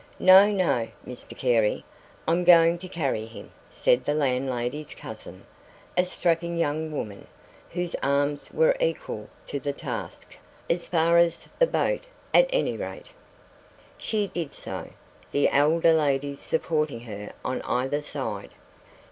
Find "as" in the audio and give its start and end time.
10.67-10.87, 11.19-11.47